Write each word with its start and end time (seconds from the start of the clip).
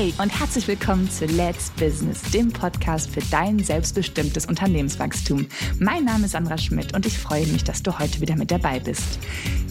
Hey 0.00 0.14
und 0.16 0.30
herzlich 0.30 0.66
willkommen 0.66 1.10
zu 1.10 1.26
Let's 1.26 1.68
Business, 1.72 2.22
dem 2.30 2.50
Podcast 2.50 3.10
für 3.10 3.20
dein 3.30 3.58
selbstbestimmtes 3.58 4.46
Unternehmenswachstum. 4.46 5.46
Mein 5.78 6.06
Name 6.06 6.24
ist 6.24 6.30
Sandra 6.30 6.56
Schmidt 6.56 6.94
und 6.94 7.04
ich 7.04 7.18
freue 7.18 7.46
mich, 7.48 7.64
dass 7.64 7.82
du 7.82 7.98
heute 7.98 8.22
wieder 8.22 8.34
mit 8.34 8.50
dabei 8.50 8.80
bist. 8.80 9.18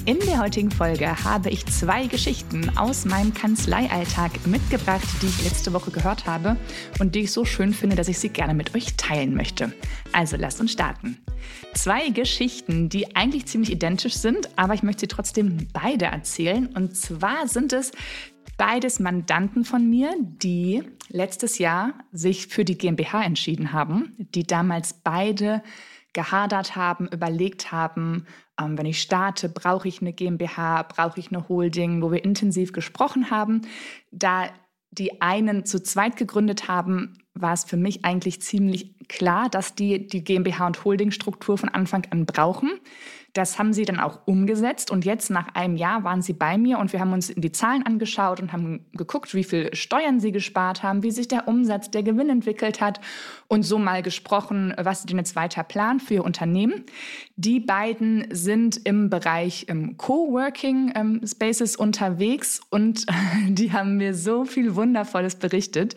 In 0.06 0.20
der 0.20 0.40
heutigen 0.40 0.70
Folge 0.70 1.24
habe 1.24 1.50
ich 1.50 1.66
zwei 1.66 2.06
Geschichten 2.06 2.78
aus 2.78 3.06
meinem 3.06 3.34
Kanzleialltag 3.34 4.46
mitgebracht, 4.46 5.08
die 5.24 5.26
ich 5.26 5.44
letzte 5.46 5.74
Woche 5.74 5.90
gehört 5.90 6.28
habe 6.28 6.58
und 7.00 7.16
die 7.16 7.22
ich 7.22 7.32
so 7.32 7.44
schön 7.44 7.74
finde, 7.74 7.96
dass 7.96 8.08
ich 8.08 8.20
sie 8.20 8.30
gerne 8.30 8.54
mit 8.54 8.76
euch 8.76 8.98
teilen 8.98 9.34
möchte. 9.34 9.74
Also 10.12 10.38
lasst 10.38 10.60
uns 10.60 10.72
starten. 10.72 11.18
Zwei 11.74 12.10
Geschichten, 12.10 12.90
die 12.90 13.16
eigentlich 13.16 13.48
ziemlich 13.48 13.72
identisch 13.72 14.16
sind, 14.16 14.50
aber 14.58 14.76
ich 14.76 14.84
möchte 14.84 15.02
sie 15.02 15.08
trotzdem 15.08 15.68
beide 15.74 16.06
erzählen. 16.06 16.68
Und 16.68 16.96
zwar 16.96 17.48
sind 17.48 17.74
es 17.74 17.92
beides 18.60 19.00
Mandanten 19.00 19.64
von 19.64 19.90
mir, 19.90 20.14
die 20.20 20.84
letztes 21.08 21.58
Jahr 21.58 21.94
sich 22.12 22.48
für 22.48 22.66
die 22.66 22.78
GmbH 22.78 23.24
entschieden 23.24 23.72
haben, 23.72 24.14
die 24.20 24.44
damals 24.44 24.94
beide 24.94 25.64
gehadert 26.14 26.76
haben, 26.76 27.08
überlegt 27.08 27.72
haben, 27.72 28.26
ähm, 28.60 28.78
wenn 28.78 28.86
ich 28.86 29.02
starte, 29.02 29.48
brauche 29.48 29.88
ich 29.88 30.02
eine 30.02 30.12
GmbH, 30.12 30.84
brauche 30.84 31.20
ich 31.20 31.32
eine 31.32 31.48
Holding, 31.48 32.02
wo 32.02 32.12
wir 32.12 32.24
intensiv 32.26 32.74
gesprochen 32.74 33.32
haben. 33.32 33.62
Da 34.12 34.50
die 34.92 35.22
einen 35.22 35.66
zu 35.66 35.82
zweit 35.82 36.18
gegründet 36.18 36.68
haben, 36.68 37.19
war 37.42 37.54
es 37.54 37.64
für 37.64 37.78
mich 37.78 38.06
eigentlich 38.06 38.42
ziemlich 38.42 38.96
klar, 39.08 39.50
dass 39.50 39.76
die 39.76 40.08
die 40.08 40.24
GmbH 40.24 40.68
und 40.68 40.86
Holdingstruktur 40.86 41.58
von 41.58 41.70
Anfang 41.70 42.06
an 42.12 42.26
brauchen. 42.26 42.72
Das 43.34 43.60
haben 43.60 43.74
sie 43.74 43.86
dann 43.86 44.00
auch 44.00 44.22
umgesetzt 44.26 44.90
und 44.90 45.06
jetzt 45.06 45.30
nach 45.30 45.54
einem 45.54 45.76
Jahr 45.76 46.04
waren 46.04 46.22
sie 46.22 46.34
bei 46.34 46.58
mir 46.58 46.80
und 46.80 46.94
wir 46.94 47.00
haben 47.00 47.14
uns 47.14 47.32
die 47.36 47.52
Zahlen 47.52 47.86
angeschaut 47.86 48.40
und 48.40 48.52
haben 48.52 48.86
geguckt, 48.94 49.36
wie 49.36 49.44
viel 49.44 49.74
Steuern 49.76 50.20
sie 50.20 50.32
gespart 50.32 50.82
haben, 50.82 51.04
wie 51.04 51.12
sich 51.12 51.28
der 51.28 51.48
Umsatz, 51.48 51.92
der 51.92 52.02
Gewinn 52.02 52.30
entwickelt 52.30 52.82
hat 52.82 53.00
und 53.48 53.64
so 53.64 53.78
mal 53.78 54.02
gesprochen, 54.02 54.74
was 54.78 55.02
sie 55.02 55.08
denn 55.08 55.18
jetzt 55.18 55.36
weiter 55.36 55.64
planen 55.64 56.00
für 56.00 56.16
ihr 56.16 56.26
Unternehmen. 56.26 56.86
Die 57.36 57.60
beiden 57.60 58.28
sind 58.32 58.82
im 58.86 59.12
Bereich 59.12 59.66
ähm, 59.70 59.96
Coworking 59.98 60.92
ähm, 60.96 61.22
Spaces 61.24 61.76
unterwegs 61.76 62.62
und 62.72 63.06
die 63.48 63.72
haben 63.72 63.98
mir 63.98 64.16
so 64.16 64.44
viel 64.44 64.76
Wundervolles 64.76 65.36
berichtet. 65.36 65.96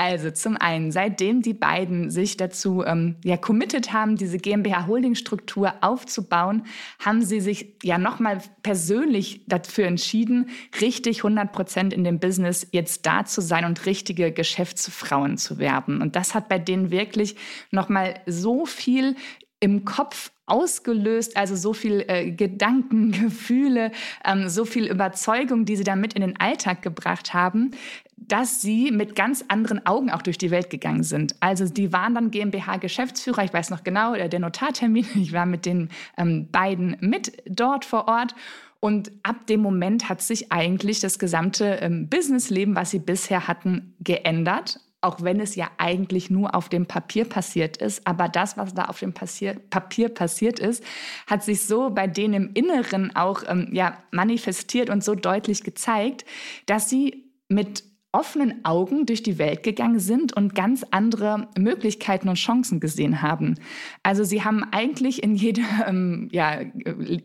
Also 0.00 0.30
zum 0.30 0.56
einen, 0.56 0.92
seitdem 0.92 1.42
die 1.42 1.54
beiden 1.54 2.08
sich 2.12 2.36
dazu 2.36 2.84
ähm, 2.84 3.16
ja 3.24 3.36
committed 3.36 3.92
haben, 3.92 4.14
diese 4.14 4.38
GmbH 4.38 4.86
Holding 4.86 5.16
Struktur 5.16 5.74
aufzubauen, 5.80 6.62
haben 7.00 7.20
sie 7.20 7.40
sich 7.40 7.74
ja 7.82 7.98
nochmal 7.98 8.40
persönlich 8.62 9.44
dafür 9.48 9.86
entschieden, 9.86 10.50
richtig 10.80 11.24
100 11.24 11.50
Prozent 11.50 11.92
in 11.92 12.04
dem 12.04 12.20
Business 12.20 12.68
jetzt 12.70 13.06
da 13.06 13.24
zu 13.24 13.40
sein 13.40 13.64
und 13.64 13.86
richtige 13.86 14.30
Geschäftsfrauen 14.30 15.36
zu 15.36 15.58
werben. 15.58 16.00
Und 16.00 16.14
das 16.14 16.32
hat 16.32 16.48
bei 16.48 16.60
denen 16.60 16.92
wirklich 16.92 17.34
nochmal 17.72 18.20
so 18.24 18.66
viel 18.66 19.16
im 19.58 19.84
Kopf 19.84 20.30
ausgelöst, 20.48 21.36
also 21.36 21.56
so 21.56 21.72
viel 21.72 22.04
äh, 22.08 22.30
Gedanken, 22.30 23.12
Gefühle, 23.22 23.92
ähm, 24.24 24.48
so 24.48 24.64
viel 24.64 24.86
Überzeugung, 24.86 25.64
die 25.64 25.76
sie 25.76 25.84
damit 25.84 26.14
in 26.14 26.22
den 26.22 26.40
Alltag 26.40 26.82
gebracht 26.82 27.34
haben, 27.34 27.72
dass 28.16 28.60
sie 28.60 28.90
mit 28.90 29.14
ganz 29.14 29.44
anderen 29.48 29.86
Augen 29.86 30.10
auch 30.10 30.22
durch 30.22 30.38
die 30.38 30.50
Welt 30.50 30.70
gegangen 30.70 31.02
sind. 31.02 31.36
Also 31.40 31.66
die 31.66 31.92
waren 31.92 32.14
dann 32.14 32.30
GmbH-Geschäftsführer, 32.30 33.44
ich 33.44 33.52
weiß 33.52 33.70
noch 33.70 33.84
genau, 33.84 34.14
äh, 34.14 34.28
der 34.28 34.40
Notartermin, 34.40 35.06
ich 35.14 35.32
war 35.32 35.46
mit 35.46 35.66
den 35.66 35.90
ähm, 36.16 36.48
beiden 36.50 36.96
mit 37.00 37.32
dort 37.46 37.84
vor 37.84 38.08
Ort. 38.08 38.34
Und 38.80 39.10
ab 39.24 39.46
dem 39.48 39.60
Moment 39.60 40.08
hat 40.08 40.22
sich 40.22 40.52
eigentlich 40.52 41.00
das 41.00 41.18
gesamte 41.18 41.78
ähm, 41.80 42.08
Businessleben, 42.08 42.76
was 42.76 42.92
sie 42.92 43.00
bisher 43.00 43.48
hatten, 43.48 43.94
geändert 43.98 44.80
auch 45.00 45.22
wenn 45.22 45.40
es 45.40 45.54
ja 45.54 45.70
eigentlich 45.78 46.28
nur 46.28 46.54
auf 46.54 46.68
dem 46.68 46.86
Papier 46.86 47.24
passiert 47.24 47.76
ist. 47.76 48.06
Aber 48.06 48.28
das, 48.28 48.56
was 48.56 48.74
da 48.74 48.86
auf 48.86 48.98
dem 48.98 49.12
Passier 49.12 49.60
Papier 49.70 50.08
passiert 50.08 50.58
ist, 50.58 50.82
hat 51.26 51.44
sich 51.44 51.62
so 51.62 51.90
bei 51.90 52.06
denen 52.06 52.34
im 52.34 52.50
Inneren 52.54 53.14
auch 53.14 53.42
ähm, 53.46 53.68
ja, 53.72 53.98
manifestiert 54.10 54.90
und 54.90 55.04
so 55.04 55.14
deutlich 55.14 55.62
gezeigt, 55.62 56.24
dass 56.66 56.88
sie 56.88 57.24
mit 57.48 57.84
offenen 58.10 58.64
Augen 58.64 59.04
durch 59.04 59.22
die 59.22 59.36
Welt 59.36 59.62
gegangen 59.62 59.98
sind 59.98 60.32
und 60.34 60.54
ganz 60.54 60.84
andere 60.90 61.48
Möglichkeiten 61.58 62.30
und 62.30 62.36
Chancen 62.36 62.80
gesehen 62.80 63.20
haben. 63.20 63.56
Also 64.02 64.24
sie 64.24 64.44
haben 64.44 64.64
eigentlich 64.72 65.22
in 65.22 65.34
jedem 65.34 65.66
ähm, 65.86 66.28
ja, 66.32 66.60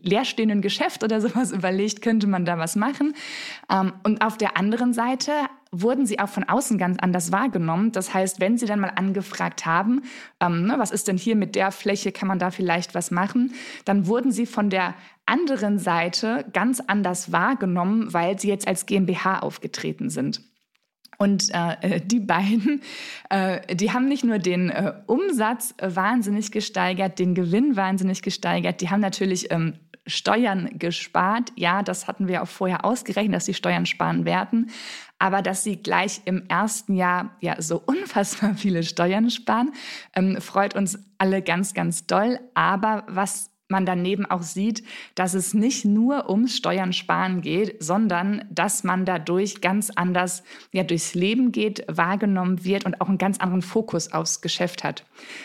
leerstehenden 0.02 0.60
Geschäft 0.60 1.02
oder 1.02 1.22
sowas 1.22 1.52
überlegt, 1.52 2.02
könnte 2.02 2.26
man 2.26 2.44
da 2.44 2.58
was 2.58 2.76
machen. 2.76 3.14
Ähm, 3.70 3.92
und 4.02 4.20
auf 4.20 4.36
der 4.36 4.58
anderen 4.58 4.92
Seite 4.92 5.32
wurden 5.72 6.04
sie 6.04 6.20
auch 6.20 6.28
von 6.28 6.44
außen 6.44 6.76
ganz 6.76 6.98
anders 7.00 7.32
wahrgenommen. 7.32 7.90
Das 7.90 8.12
heißt, 8.12 8.38
wenn 8.40 8.58
sie 8.58 8.66
dann 8.66 8.80
mal 8.80 8.92
angefragt 8.94 9.64
haben, 9.64 10.02
ähm, 10.38 10.66
ne, 10.66 10.74
was 10.76 10.90
ist 10.90 11.08
denn 11.08 11.16
hier 11.16 11.34
mit 11.34 11.54
der 11.56 11.72
Fläche, 11.72 12.12
kann 12.12 12.28
man 12.28 12.38
da 12.38 12.50
vielleicht 12.50 12.94
was 12.94 13.10
machen, 13.10 13.54
dann 13.86 14.06
wurden 14.06 14.32
sie 14.32 14.44
von 14.44 14.68
der 14.68 14.94
anderen 15.24 15.78
Seite 15.78 16.44
ganz 16.52 16.80
anders 16.80 17.32
wahrgenommen, 17.32 18.12
weil 18.12 18.38
sie 18.38 18.48
jetzt 18.48 18.68
als 18.68 18.84
GmbH 18.84 19.38
aufgetreten 19.38 20.10
sind. 20.10 20.42
Und 21.18 21.50
äh, 21.52 22.00
die 22.00 22.20
beiden, 22.20 22.82
äh, 23.30 23.74
die 23.74 23.92
haben 23.92 24.06
nicht 24.06 24.24
nur 24.24 24.38
den 24.38 24.70
äh, 24.70 24.92
Umsatz 25.06 25.74
wahnsinnig 25.80 26.50
gesteigert, 26.50 27.18
den 27.18 27.34
Gewinn 27.34 27.76
wahnsinnig 27.76 28.22
gesteigert, 28.22 28.80
die 28.80 28.90
haben 28.90 29.00
natürlich 29.00 29.50
ähm, 29.50 29.74
Steuern 30.06 30.70
gespart. 30.78 31.52
Ja, 31.56 31.82
das 31.82 32.06
hatten 32.06 32.28
wir 32.28 32.42
auch 32.42 32.48
vorher 32.48 32.84
ausgerechnet, 32.84 33.36
dass 33.36 33.46
sie 33.46 33.54
Steuern 33.54 33.86
sparen 33.86 34.24
werden. 34.24 34.70
Aber 35.18 35.40
dass 35.40 35.64
sie 35.64 35.76
gleich 35.76 36.20
im 36.26 36.46
ersten 36.48 36.94
Jahr 36.94 37.36
ja 37.40 37.60
so 37.62 37.80
unfassbar 37.84 38.54
viele 38.56 38.82
Steuern 38.82 39.30
sparen, 39.30 39.72
ähm, 40.14 40.40
freut 40.40 40.74
uns 40.74 40.98
alle 41.18 41.40
ganz, 41.42 41.72
ganz 41.72 42.06
doll. 42.06 42.38
Aber 42.54 43.04
was 43.08 43.50
man 43.68 43.86
daneben 43.86 44.26
auch 44.26 44.42
sieht, 44.42 44.84
dass 45.14 45.32
es 45.32 45.54
nicht 45.54 45.84
nur 45.84 46.28
ums 46.28 46.56
Steuern 46.56 46.92
sparen 46.92 47.40
geht, 47.40 47.82
sondern 47.82 48.44
dass 48.50 48.84
man 48.84 49.06
dadurch 49.06 49.62
ganz 49.62 49.90
anders 49.90 50.42
ja, 50.72 50.82
durchs 50.82 51.14
Leben 51.14 51.50
geht, 51.50 51.84
wahrgenommen 51.88 52.64
wird 52.64 52.84
und 52.84 53.00
auch 53.00 53.08
einen 53.08 53.18
ganz 53.18 53.40
anderen 53.40 53.62
Fokus 53.62 54.12
aufs 54.12 54.42
Geschäft 54.42 54.84
hat. 54.84 55.04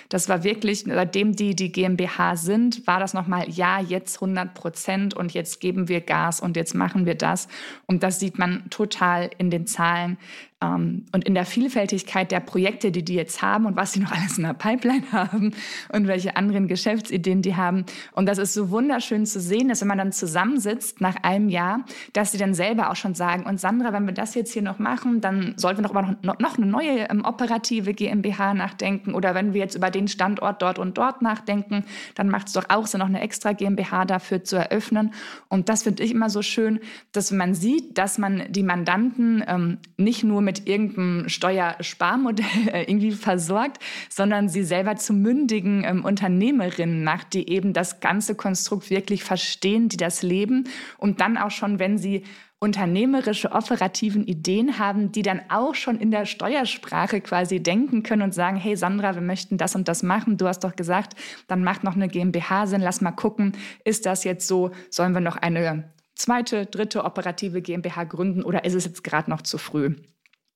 Das 0.10 0.28
war 0.28 0.44
wirklich, 0.44 0.84
seitdem 0.86 1.36
die 1.36 1.56
die 1.56 1.72
GmbH 1.72 2.36
sind, 2.36 2.86
war 2.86 3.00
das 3.00 3.14
nochmal, 3.14 3.50
ja, 3.50 3.80
jetzt 3.80 4.18
100 4.18 4.54
Prozent 4.54 5.14
und 5.14 5.34
jetzt 5.34 5.62
geben 5.62 5.88
wir 5.88 6.02
Gas 6.02 6.42
und 6.42 6.58
jetzt 6.58 6.76
machen 6.76 7.06
wir 7.06 7.16
das. 7.16 7.48
Und 7.86 8.04
das 8.04 8.20
sieht 8.20 8.38
man 8.38 8.70
total 8.70 9.30
in 9.38 9.50
den 9.50 9.66
Zahlen, 9.66 10.18
und 10.62 11.24
in 11.24 11.36
der 11.36 11.46
Vielfältigkeit 11.46 12.32
der 12.32 12.42
Projekte, 12.42 12.92
die 12.92 13.06
die 13.06 13.14
jetzt 13.14 13.42
haben 13.42 13.66
und 13.66 13.78
was 13.78 13.94
sie 13.94 14.02
noch 14.02 14.12
alles 14.12 14.38
in 14.38 14.44
der 14.44 14.54
Pipeline 14.54 15.04
haben 15.14 15.54
und 15.94 16.08
welche 16.08 16.36
anderen 16.36 16.68
Geschäftsideen 16.68 17.42
die 17.42 17.56
haben. 17.56 17.86
Und 18.12 18.26
das 18.26 18.38
ist 18.40 18.54
so 18.54 18.70
wunderschön 18.70 19.26
zu 19.26 19.40
sehen, 19.40 19.70
dass 19.70 19.80
wenn 19.80 19.88
man 19.88 19.98
dann 19.98 20.12
zusammensitzt 20.12 21.00
nach 21.00 21.16
einem 21.24 21.48
Jahr, 21.48 21.86
dass 22.12 22.34
sie 22.34 22.38
dann 22.38 22.54
selber 22.54 22.92
auch 22.92 22.98
schon 22.98 23.16
sagen, 23.16 23.46
und 23.46 23.62
Sandra, 23.62 23.94
wenn 23.94 24.06
wir 24.06 24.14
das 24.14 24.36
jetzt 24.36 24.52
hier 24.52 24.62
noch 24.62 24.80
machen, 24.80 25.22
dann 25.22 25.54
sollten 25.56 25.80
wir 25.82 25.88
doch 25.88 25.96
aber 25.96 26.18
noch, 26.24 26.40
noch 26.40 26.58
eine 26.58 26.66
neue 26.66 27.10
ähm, 27.10 27.24
operative 27.24 27.94
GmbH 27.94 28.54
nachdenken. 28.54 29.14
Oder 29.14 29.36
wenn 29.36 29.54
wir 29.54 29.62
jetzt 29.62 29.76
über 29.76 29.90
den 29.90 30.10
Standort 30.10 30.62
dort 30.62 30.78
und 30.78 30.98
dort 30.98 31.22
nachdenken, 31.22 31.86
dann 32.16 32.28
macht 32.28 32.48
es 32.48 32.54
doch 32.54 32.66
auch 32.68 32.86
Sinn, 32.86 33.00
noch 33.00 33.08
eine 33.08 33.22
extra 33.22 33.54
GmbH 33.54 34.04
dafür 34.04 34.44
zu 34.44 34.58
eröffnen. 34.58 35.14
Und 35.48 35.70
das 35.70 35.84
finde 35.84 36.04
ich 36.04 36.12
immer 36.12 36.30
so 36.30 36.42
schön, 36.42 36.82
dass 37.14 37.32
man 37.32 37.54
sieht, 37.54 37.98
dass 37.98 38.18
man 38.18 38.44
die 38.50 38.64
Mandanten 38.64 39.42
ähm, 39.48 39.78
nicht 39.96 40.26
nur 40.26 40.42
mit 40.42 40.49
mit 40.50 40.68
irgendeinem 40.68 41.30
Steuersparmodell 41.30 42.46
äh, 42.74 42.84
irgendwie 42.90 43.12
versorgt, 43.12 43.78
sondern 44.10 44.50
sie 44.50 44.64
selber 44.64 44.96
zu 44.96 45.14
mündigen 45.14 45.84
ähm, 45.86 46.04
Unternehmerinnen 46.04 47.04
macht, 47.04 47.34
die 47.34 47.50
eben 47.50 47.72
das 47.72 48.00
ganze 48.00 48.34
Konstrukt 48.34 48.90
wirklich 48.90 49.24
verstehen, 49.24 49.90
die 49.90 49.98
das 49.98 50.24
leben 50.24 50.68
und 50.98 51.22
dann 51.22 51.38
auch 51.38 51.52
schon, 51.52 51.78
wenn 51.78 52.00
sie 52.00 52.24
unternehmerische, 52.58 53.52
operativen 53.52 54.26
Ideen 54.26 54.80
haben, 54.80 55.12
die 55.12 55.22
dann 55.22 55.42
auch 55.50 55.76
schon 55.76 56.00
in 56.00 56.10
der 56.10 56.26
Steuersprache 56.26 57.22
quasi 57.22 57.62
denken 57.62 58.02
können 58.02 58.24
und 58.24 58.34
sagen, 58.34 58.58
hey 58.58 58.76
Sandra, 58.76 59.14
wir 59.14 59.22
möchten 59.22 59.58
das 59.58 59.76
und 59.76 59.88
das 59.88 60.02
machen. 60.02 60.38
Du 60.38 60.48
hast 60.48 60.64
doch 60.64 60.76
gesagt, 60.76 61.14
dann 61.48 61.64
macht 61.64 61.84
noch 61.84 61.96
eine 61.96 62.08
GmbH 62.08 62.66
Sinn. 62.66 62.82
Lass 62.82 63.02
mal 63.02 63.12
gucken, 63.12 63.54
ist 63.86 64.08
das 64.08 64.24
jetzt 64.24 64.48
so? 64.48 64.72
Sollen 64.90 65.14
wir 65.14 65.22
noch 65.22 65.38
eine 65.38 65.94
zweite, 66.16 66.66
dritte 66.66 67.06
operative 67.06 67.62
GmbH 67.62 68.04
gründen 68.04 68.44
oder 68.44 68.66
ist 68.66 68.74
es 68.74 68.86
jetzt 68.86 69.04
gerade 69.04 69.30
noch 69.30 69.42
zu 69.42 69.58
früh? 69.58 69.96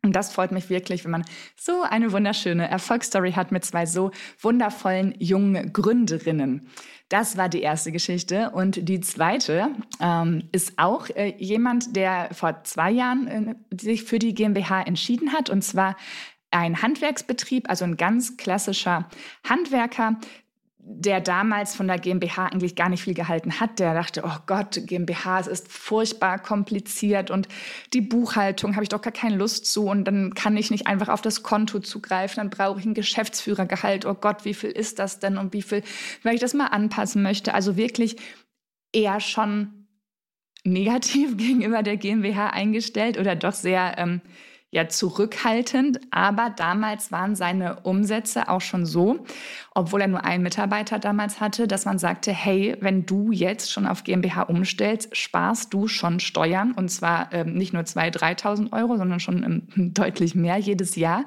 Und 0.05 0.17
das 0.17 0.33
freut 0.33 0.51
mich 0.51 0.69
wirklich, 0.69 1.05
wenn 1.05 1.11
man 1.11 1.25
so 1.55 1.81
eine 1.81 2.11
wunderschöne 2.11 2.69
Erfolgsstory 2.69 3.31
hat 3.31 3.53
mit 3.53 3.63
zwei 3.63 3.85
so 3.85 4.11
wundervollen 4.41 5.15
jungen 5.17 5.71
Gründerinnen. 5.71 6.67
Das 7.07 7.37
war 7.37 7.47
die 7.47 7.61
erste 7.61 7.93
Geschichte. 7.93 8.49
Und 8.51 8.89
die 8.89 8.99
zweite 8.99 9.69
ähm, 10.01 10.49
ist 10.51 10.73
auch 10.77 11.09
äh, 11.09 11.33
jemand, 11.37 11.95
der 11.95 12.29
vor 12.33 12.63
zwei 12.65 12.91
Jahren 12.91 13.27
äh, 13.27 13.55
sich 13.79 14.03
für 14.03 14.19
die 14.19 14.33
GmbH 14.33 14.81
entschieden 14.81 15.31
hat. 15.31 15.49
Und 15.49 15.63
zwar 15.63 15.95
ein 16.51 16.81
Handwerksbetrieb, 16.81 17.69
also 17.69 17.85
ein 17.85 17.95
ganz 17.95 18.35
klassischer 18.35 19.07
Handwerker, 19.47 20.17
der 20.85 21.21
damals 21.21 21.75
von 21.75 21.87
der 21.87 21.97
GmbH 21.97 22.47
eigentlich 22.47 22.75
gar 22.75 22.89
nicht 22.89 23.03
viel 23.03 23.13
gehalten 23.13 23.59
hat. 23.59 23.79
Der 23.79 23.93
dachte, 23.93 24.23
oh 24.25 24.37
Gott, 24.47 24.81
GmbH, 24.85 25.39
es 25.39 25.47
ist 25.47 25.71
furchtbar 25.71 26.39
kompliziert 26.39 27.31
und 27.31 27.47
die 27.93 28.01
Buchhaltung 28.01 28.75
habe 28.75 28.83
ich 28.83 28.89
doch 28.89 29.01
gar 29.01 29.13
keine 29.13 29.37
Lust 29.37 29.65
zu 29.65 29.85
und 29.85 30.03
dann 30.05 30.33
kann 30.33 30.57
ich 30.57 30.71
nicht 30.71 30.85
einfach 30.85 31.07
auf 31.07 31.21
das 31.21 31.41
Konto 31.41 31.79
zugreifen, 31.79 32.35
dann 32.37 32.49
brauche 32.49 32.79
ich 32.79 32.85
ein 32.85 32.93
Geschäftsführergehalt. 32.93 34.05
Oh 34.05 34.13
Gott, 34.13 34.43
wie 34.43 34.53
viel 34.53 34.71
ist 34.71 34.99
das 34.99 35.19
denn 35.19 35.37
und 35.37 35.53
wie 35.53 35.61
viel, 35.61 35.83
wenn 36.21 36.35
ich 36.35 36.41
das 36.41 36.53
mal 36.53 36.67
anpassen 36.67 37.23
möchte. 37.23 37.53
Also 37.53 37.77
wirklich 37.77 38.17
eher 38.91 39.21
schon 39.21 39.87
negativ 40.65 41.37
gegenüber 41.37 41.81
der 41.81 41.95
GmbH 41.95 42.47
eingestellt 42.47 43.17
oder 43.17 43.35
doch 43.35 43.53
sehr 43.53 43.95
ähm, 43.97 44.21
ja 44.73 44.87
zurückhaltend, 44.89 45.99
aber 46.09 46.49
damals 46.49 47.11
waren 47.11 47.35
seine 47.35 47.81
Umsätze 47.81 48.49
auch 48.49 48.61
schon 48.61 48.85
so, 48.87 49.23
obwohl 49.75 50.01
er 50.01 50.07
nur 50.07 50.25
einen 50.25 50.41
Mitarbeiter 50.41 50.97
damals 50.97 51.39
hatte, 51.39 51.67
dass 51.67 51.85
man 51.85 51.99
sagte, 51.99 52.31
hey, 52.31 52.75
wenn 52.79 53.05
du 53.05 53.31
jetzt 53.31 53.71
schon 53.71 53.85
auf 53.85 54.03
GmbH 54.03 54.43
umstellst, 54.43 55.15
sparst 55.15 55.73
du 55.73 55.87
schon 55.87 56.19
Steuern 56.19 56.71
und 56.71 56.89
zwar 56.89 57.31
ähm, 57.33 57.53
nicht 57.53 57.73
nur 57.73 57.83
2.000, 57.83 58.41
3.000 58.41 58.73
Euro, 58.73 58.97
sondern 58.97 59.19
schon 59.19 59.43
ähm, 59.77 59.93
deutlich 59.93 60.33
mehr 60.33 60.57
jedes 60.57 60.95
Jahr. 60.95 61.23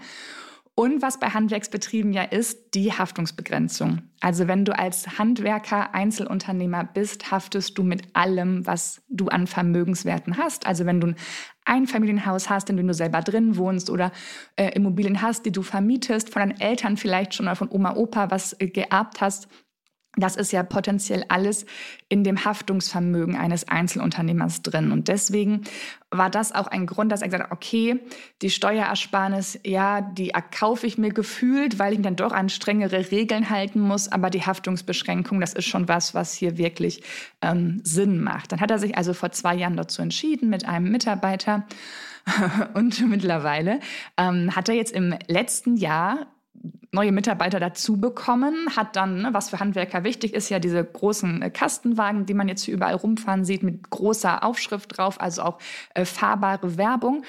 Und 0.79 1.01
was 1.01 1.19
bei 1.19 1.29
Handwerksbetrieben 1.29 2.13
ja 2.13 2.23
ist, 2.23 2.75
die 2.75 2.93
Haftungsbegrenzung. 2.93 4.03
Also 4.21 4.47
wenn 4.47 4.67
du 4.67 4.79
als 4.79 5.19
Handwerker, 5.19 5.95
Einzelunternehmer 5.95 6.85
bist, 6.85 7.31
haftest 7.31 7.79
du 7.79 7.83
mit 7.83 8.03
allem, 8.13 8.67
was 8.67 9.03
du 9.09 9.29
an 9.29 9.47
Vermögenswerten 9.47 10.37
hast. 10.37 10.67
Also 10.67 10.85
wenn 10.85 11.01
du 11.01 11.07
ein 11.07 11.17
Einfamilienhaus 11.65 12.51
hast, 12.51 12.69
in 12.69 12.77
dem 12.77 12.87
du 12.87 12.93
selber 12.93 13.23
drin 13.23 13.57
wohnst 13.57 13.89
oder 13.89 14.13
äh, 14.57 14.69
Immobilien 14.75 15.23
hast, 15.23 15.47
die 15.47 15.53
du 15.53 15.63
vermietest, 15.63 16.29
von 16.29 16.41
deinen 16.41 16.61
Eltern 16.61 16.99
vielleicht 16.99 17.33
schon 17.33 17.47
oder 17.47 17.57
von 17.57 17.71
Oma, 17.71 17.97
Opa 17.97 18.31
was 18.31 18.55
äh, 18.61 18.67
geerbt 18.67 19.23
hast, 19.23 19.49
das 20.17 20.37
ist 20.37 20.51
ja 20.51 20.63
potenziell 20.63 21.25
alles 21.29 21.67
in 22.09 22.25
dem 22.25 22.45
Haftungsvermögen 22.45 23.37
eines 23.37 23.69
Einzelunternehmers 23.69 24.63
drin. 24.63 24.91
Und 24.91 25.09
deswegen 25.09 25.63
war 26.11 26.31
das 26.31 26.53
auch 26.53 26.67
ein 26.69 26.87
Grund, 26.87 27.13
dass 27.13 27.21
er 27.21 27.29
gesagt 27.29 27.45
hat, 27.45 27.53
okay, 27.53 28.01
die 28.41 28.49
Steuerersparnis, 28.49 29.61
ja, 29.65 30.01
die 30.01 30.31
erkaufe 30.31 30.87
ich 30.87 30.97
mir 30.97 31.11
gefühlt, 31.11 31.79
weil 31.79 31.93
ich 31.93 31.99
mich 31.99 32.07
dann 32.07 32.17
doch 32.17 32.33
an 32.33 32.49
strengere 32.49 33.11
Regeln 33.11 33.51
halten 33.51 33.81
muss. 33.81 34.11
Aber 34.11 34.31
die 34.31 34.43
Haftungsbeschränkung, 34.43 35.41
das 35.41 35.53
ist 35.53 35.67
schon 35.67 35.87
was, 35.87 36.15
was 36.15 36.33
hier 36.33 36.57
wirklich 36.57 37.03
ähm, 37.43 37.81
Sinn 37.85 38.23
macht. 38.23 38.53
Dann 38.53 38.61
hat 38.61 38.71
er 38.71 38.79
sich 38.79 38.97
also 38.97 39.13
vor 39.13 39.33
zwei 39.33 39.55
Jahren 39.55 39.77
dazu 39.77 40.01
entschieden 40.01 40.49
mit 40.49 40.67
einem 40.67 40.91
Mitarbeiter. 40.91 41.67
Und 42.75 43.07
mittlerweile 43.07 43.81
ähm, 44.17 44.57
hat 44.57 44.69
er 44.69 44.75
jetzt 44.75 44.93
im 44.93 45.15
letzten 45.29 45.77
Jahr 45.77 46.27
neue 46.97 47.13
Mitarbeiter 47.13 47.61
dazu 47.61 48.01
bekommen, 48.01 48.75
hat 48.75 48.97
dann, 48.97 49.23
ne, 49.23 49.29
was 49.33 49.51
für 49.51 49.61
Handwerker 49.61 50.03
wichtig 50.03 50.35
ist, 50.35 50.49
ja 50.49 50.59
diese 50.59 50.83
großen 50.83 51.43
äh, 51.43 51.51
Kastenwagen, 51.51 52.27
die 52.27 52.35
man 52.35 52.49
jetzt 52.49 52.63
hier 52.63 52.75
überall 52.75 52.95
rumfahren 52.97 53.45
sieht, 53.45 53.63
mit 53.63 53.91
großer 53.91 54.43
Aufschrift 54.43 54.97
drauf, 54.97 55.21
also 55.21 55.43
auch 55.43 55.59
äh, 55.95 56.05
fahrbare 56.05 56.77
Werbung. 56.77 57.23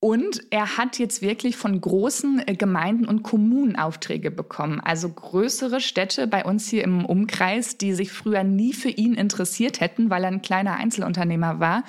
Und 0.00 0.42
er 0.50 0.78
hat 0.78 1.00
jetzt 1.00 1.22
wirklich 1.22 1.56
von 1.56 1.80
großen 1.80 2.42
äh, 2.46 2.54
Gemeinden 2.54 3.04
und 3.04 3.24
Kommunen 3.24 3.76
Aufträge 3.76 4.30
bekommen. 4.30 4.80
Also 4.80 5.08
größere 5.08 5.80
Städte 5.80 6.28
bei 6.28 6.44
uns 6.44 6.68
hier 6.68 6.84
im 6.84 7.04
Umkreis, 7.04 7.78
die 7.78 7.92
sich 7.92 8.12
früher 8.12 8.44
nie 8.44 8.72
für 8.72 8.90
ihn 8.90 9.14
interessiert 9.14 9.80
hätten, 9.80 10.08
weil 10.08 10.22
er 10.22 10.30
ein 10.30 10.42
kleiner 10.42 10.76
Einzelunternehmer 10.76 11.58
war, 11.58 11.82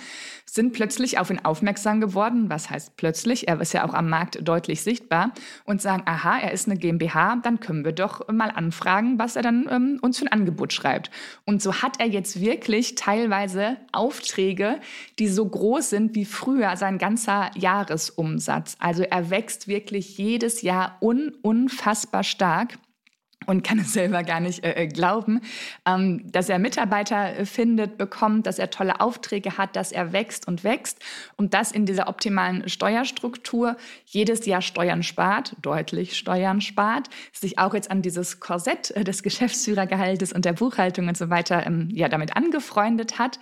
sind 0.55 0.73
plötzlich 0.73 1.19
auf 1.19 1.29
ihn 1.29 1.39
aufmerksam 1.39 2.01
geworden. 2.01 2.49
Was 2.49 2.69
heißt 2.69 2.97
plötzlich? 2.97 3.47
Er 3.47 3.59
ist 3.61 3.73
ja 3.73 3.87
auch 3.87 3.93
am 3.93 4.09
Markt 4.09 4.39
deutlich 4.47 4.81
sichtbar 4.81 5.31
und 5.65 5.81
sagen, 5.81 6.03
aha, 6.05 6.39
er 6.39 6.51
ist 6.51 6.67
eine 6.67 6.77
GmbH, 6.77 7.37
dann 7.37 7.59
können 7.59 7.85
wir 7.85 7.91
doch 7.91 8.27
mal 8.29 8.51
anfragen, 8.51 9.19
was 9.19 9.35
er 9.35 9.41
dann 9.41 9.67
ähm, 9.69 9.99
uns 10.01 10.19
für 10.19 10.25
ein 10.25 10.31
Angebot 10.31 10.73
schreibt. 10.73 11.11
Und 11.45 11.61
so 11.61 11.81
hat 11.81 11.99
er 11.99 12.07
jetzt 12.07 12.41
wirklich 12.41 12.95
teilweise 12.95 13.77
Aufträge, 13.91 14.79
die 15.19 15.27
so 15.27 15.45
groß 15.45 15.89
sind 15.89 16.15
wie 16.15 16.25
früher 16.25 16.75
sein 16.77 16.97
ganzer 16.97 17.51
Jahresumsatz. 17.55 18.75
Also 18.79 19.03
er 19.03 19.29
wächst 19.29 19.67
wirklich 19.67 20.17
jedes 20.17 20.61
Jahr 20.61 20.97
un 21.01 21.33
unfassbar 21.41 22.23
stark 22.23 22.77
und 23.49 23.63
kann 23.63 23.79
es 23.79 23.93
selber 23.93 24.23
gar 24.23 24.39
nicht 24.39 24.63
äh, 24.63 24.83
äh, 24.83 24.87
glauben, 24.87 25.41
ähm, 25.85 26.31
dass 26.31 26.49
er 26.49 26.59
Mitarbeiter 26.59 27.39
äh, 27.39 27.45
findet, 27.45 27.97
bekommt, 27.97 28.45
dass 28.45 28.59
er 28.59 28.69
tolle 28.69 29.01
Aufträge 29.01 29.57
hat, 29.57 29.75
dass 29.75 29.91
er 29.91 30.13
wächst 30.13 30.47
und 30.47 30.63
wächst 30.63 30.99
und 31.35 31.55
das 31.55 31.71
in 31.71 31.87
dieser 31.87 32.07
optimalen 32.07 32.69
Steuerstruktur 32.69 33.75
jedes 34.05 34.45
Jahr 34.45 34.61
Steuern 34.61 35.01
spart, 35.01 35.55
deutlich 35.63 36.15
Steuern 36.15 36.61
spart, 36.61 37.09
sich 37.33 37.57
auch 37.57 37.73
jetzt 37.73 37.89
an 37.89 38.03
dieses 38.03 38.39
Korsett 38.39 38.91
äh, 38.91 39.03
des 39.03 39.23
Geschäftsführergehaltes 39.23 40.31
und 40.31 40.45
der 40.45 40.53
Buchhaltung 40.53 41.07
und 41.07 41.17
so 41.17 41.31
weiter 41.31 41.65
ähm, 41.65 41.89
ja 41.91 42.07
damit 42.07 42.35
angefreundet 42.35 43.17
hat. 43.17 43.39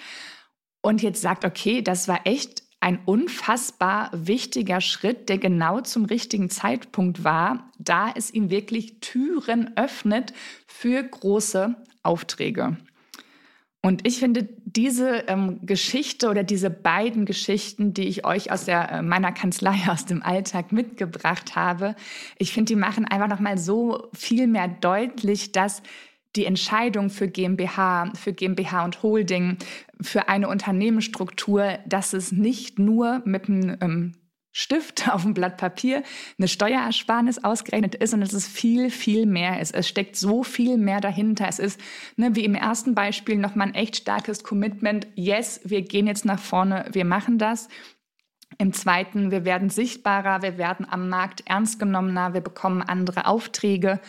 Und 0.82 1.02
jetzt 1.02 1.22
sagt, 1.22 1.44
okay, 1.44 1.82
das 1.82 2.08
war 2.08 2.22
echt 2.24 2.64
ein 2.80 3.00
unfassbar 3.06 4.12
wichtiger 4.14 4.82
Schritt, 4.82 5.30
der 5.30 5.38
genau 5.38 5.82
zum 5.82 6.06
richtigen 6.06 6.50
Zeitpunkt 6.50 7.24
war, 7.24 7.72
da 7.80 8.12
es 8.16 8.32
ihm 8.32 8.50
wirklich 8.50 9.00
Türen 9.00 9.76
öffnet 9.76 10.34
für 10.68 11.02
große 11.04 11.76
Aufträge. 12.04 12.78
Und 13.82 14.06
ich 14.06 14.20
finde 14.20 14.50
diese 14.66 15.24
ähm, 15.28 15.60
Geschichte 15.66 16.30
oder 16.30 16.44
diese 16.44 16.70
beiden 16.70 17.26
Geschichten, 17.26 17.94
die 17.94 18.08
ich 18.08 18.26
euch 18.26 18.52
aus 18.52 18.66
der, 18.66 18.92
äh, 18.92 19.02
meiner 19.02 19.32
Kanzlei 19.32 19.78
aus 19.88 20.06
dem 20.06 20.24
Alltag 20.24 20.72
mitgebracht 20.72 21.56
habe, 21.56 21.96
ich 22.38 22.52
finde, 22.52 22.74
die 22.74 22.76
machen 22.76 23.06
einfach 23.06 23.30
noch 23.30 23.40
mal 23.40 23.58
so 23.58 24.10
viel 24.14 24.48
mehr 24.48 24.68
deutlich, 24.68 25.52
dass 25.52 25.84
die 26.38 26.46
Entscheidung 26.46 27.10
für 27.10 27.28
GmbH, 27.28 28.12
für 28.16 28.32
GmbH 28.32 28.86
und 28.86 29.04
Holding, 29.04 29.58
für 30.00 30.30
eine 30.30 30.48
Unternehmensstruktur, 30.48 31.80
dass 31.86 32.14
es 32.14 32.32
nicht 32.32 32.80
nur 32.80 33.22
mit 33.26 33.50
einem 33.50 33.78
ähm, 33.82 34.14
Stift 34.52 35.08
auf 35.12 35.22
dem 35.22 35.36
Blatt 35.36 35.58
Papier 35.58 36.02
eine 36.40 36.48
Steuerersparnis 36.48 37.44
ausgerechnet 37.44 37.94
ist 37.94 38.14
und 38.14 38.24
es 38.24 38.34
ist 38.34 38.48
viel, 38.48 38.90
viel 38.90 39.26
mehr. 39.26 39.60
Es, 39.60 39.70
es 39.72 39.88
steckt 39.88 40.16
so 40.16 40.44
viel 40.44 40.78
mehr 40.78 41.00
dahinter. 41.00 41.48
Es 41.48 41.60
ist, 41.60 41.80
ne, 42.16 42.36
wie 42.36 42.46
im 42.46 42.56
ersten 42.56 42.96
Beispiel, 42.96 43.38
nochmal 43.38 43.68
ein 43.68 43.76
echt 43.76 43.98
starkes 43.98 44.44
Commitment. 44.44 45.06
Yes, 45.16 45.62
wir 45.64 45.84
gehen 45.84 46.08
jetzt 46.08 46.26
nach 46.26 46.40
vorne, 46.40 46.88
wir 46.92 47.06
machen 47.06 47.38
das. 47.38 47.68
Im 48.60 48.74
zweiten, 48.74 49.30
wir 49.30 49.46
werden 49.46 49.70
sichtbarer, 49.70 50.42
wir 50.42 50.58
werden 50.58 50.88
am 50.90 51.10
Markt 51.10 51.44
ernst 51.46 51.78
genommener, 51.78 52.34
wir 52.34 52.42
bekommen 52.42 52.82
andere 52.82 53.28
Aufträge. 53.28 54.00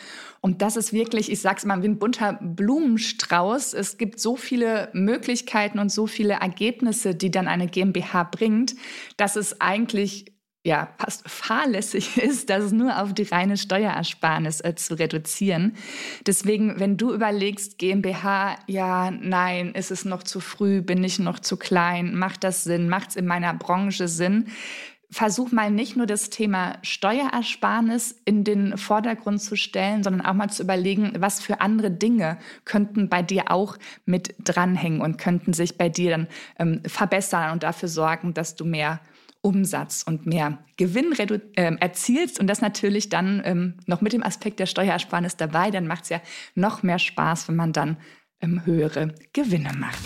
Und 0.41 0.63
das 0.63 0.77
ist 0.77 0.95
wirklich, 0.95 1.31
ich 1.31 1.41
sage 1.41 1.57
es 1.59 1.67
mal, 1.67 1.83
wie 1.83 1.89
ein 1.89 1.99
bunter 1.99 2.39
Blumenstrauß. 2.41 3.75
Es 3.75 3.99
gibt 3.99 4.21
so 4.21 4.37
viele 4.37 4.89
Möglichkeiten 4.95 5.79
und 5.79 5.93
so 5.93 6.07
viele 6.07 6.35
Ergebnisse, 6.35 7.15
die 7.15 7.31
dann 7.31 7.47
eine 7.47 7.67
GmbH 7.67 8.25
bringt, 8.25 8.75
dass 9.19 9.37
es 9.37 9.61
eigentlich 9.61 10.38
ja, 10.69 10.89
fast 10.99 11.27
fahrlässig 11.27 12.19
ist, 12.23 12.51
das 12.51 12.73
nur 12.73 13.01
auf 13.01 13.15
die 13.15 13.23
reine 13.23 13.57
Steuerersparnis 13.57 14.61
äh, 14.61 14.75
zu 14.75 14.99
reduzieren. 14.99 15.75
Deswegen, 16.27 16.79
wenn 16.79 16.99
du 16.99 17.15
überlegst, 17.15 17.79
GmbH, 17.79 18.57
ja, 18.67 19.11
nein, 19.11 19.73
ist 19.73 19.91
es 19.91 20.05
noch 20.05 20.23
zu 20.23 20.41
früh, 20.41 20.83
bin 20.83 21.03
ich 21.03 21.19
noch 21.19 21.39
zu 21.39 21.57
klein, 21.57 22.15
macht 22.15 22.45
das 22.45 22.65
Sinn, 22.65 22.91
macht 22.91 23.11
es 23.11 23.17
in 23.17 23.27
meiner 23.27 23.55
Branche 23.55 24.09
Sinn? 24.09 24.49
Versuch 25.11 25.53
mal 25.53 25.71
nicht 25.71 25.97
nur 25.97 26.05
das 26.05 26.29
Thema 26.29 26.77
Steuerersparnis 26.83 28.21
in 28.27 28.45
den 28.45 28.77
Vordergrund 28.77 29.41
zu 29.41 29.57
stellen, 29.57 30.03
sondern 30.03 30.27
auch 30.27 30.35
mal 30.35 30.51
zu 30.51 30.63
überlegen, 30.63 31.15
was 31.19 31.41
für 31.41 31.63
andere 31.63 31.91
Dinge 31.91 32.37
könnten 32.67 33.09
bei 33.09 33.23
dir 33.23 33.51
auch 33.51 33.79
mit 34.05 34.35
dranhängen 34.45 35.01
und 35.01 35.17
könnten 35.17 35.55
sich 35.55 35.79
bei 35.79 35.89
dir 35.89 36.11
dann 36.11 36.29
ähm, 36.59 36.83
verbessern 36.85 37.53
und 37.53 37.63
dafür 37.63 37.89
sorgen, 37.89 38.35
dass 38.35 38.55
du 38.55 38.67
mehr 38.67 39.01
Umsatz 39.49 40.03
und 40.07 40.27
mehr 40.27 40.59
Gewinn 40.77 41.15
äh, 41.19 41.75
erzielst 41.81 42.39
und 42.39 42.49
das 42.49 42.61
natürlich 42.61 43.09
dann 43.09 43.41
ähm, 43.47 43.75
noch 43.87 44.03
mit 44.03 44.13
dem 44.13 44.23
Aspekt 44.23 44.61
der 44.61 44.67
Steuersparnis 44.67 45.39
dabei, 45.39 45.71
dann 45.71 45.87
macht 45.87 46.03
es 46.05 46.11
ja 46.11 46.21
noch 46.55 46.83
mehr 46.83 46.99
Spaß, 46.99 47.49
wenn 47.49 47.57
man 47.57 47.73
dann 47.73 47.97
ähm, 48.43 48.67
höhere 48.67 49.15
Gewinne 49.33 49.73
macht. 49.73 50.03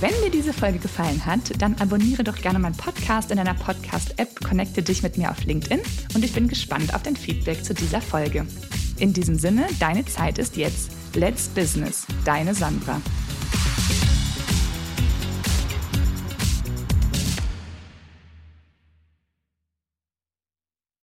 Wenn 0.00 0.12
dir 0.24 0.30
diese 0.30 0.52
Folge 0.52 0.78
gefallen 0.78 1.26
hat, 1.26 1.60
dann 1.60 1.74
abonniere 1.80 2.22
doch 2.22 2.36
gerne 2.40 2.60
meinen 2.60 2.76
Podcast 2.76 3.32
in 3.32 3.36
deiner 3.36 3.54
Podcast-App, 3.54 4.44
connecte 4.44 4.80
dich 4.80 5.02
mit 5.02 5.18
mir 5.18 5.32
auf 5.32 5.44
LinkedIn 5.44 5.80
und 6.14 6.24
ich 6.24 6.32
bin 6.32 6.46
gespannt 6.46 6.94
auf 6.94 7.02
dein 7.02 7.16
Feedback 7.16 7.64
zu 7.64 7.74
dieser 7.74 8.00
Folge. 8.00 8.46
In 9.00 9.12
diesem 9.12 9.36
Sinne, 9.40 9.66
deine 9.80 10.04
Zeit 10.04 10.38
ist 10.38 10.56
jetzt. 10.56 10.92
Let's 11.14 11.48
Business, 11.48 12.06
deine 12.24 12.54
Sandra. 12.54 13.00